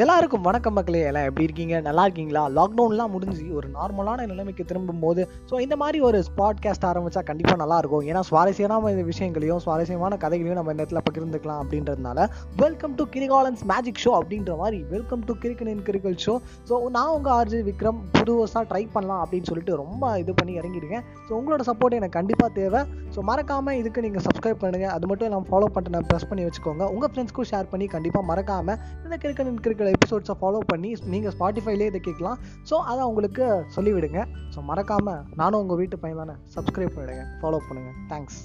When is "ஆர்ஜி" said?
17.38-17.60